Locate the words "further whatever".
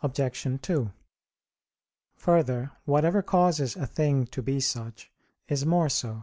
2.14-3.20